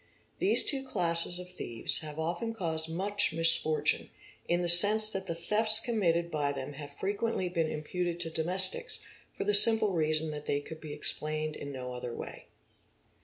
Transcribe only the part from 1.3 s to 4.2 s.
of thieves have often caused_ much misfortune,